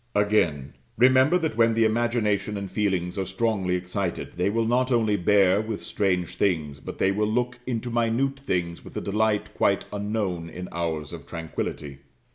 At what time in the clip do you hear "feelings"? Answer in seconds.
2.71-3.19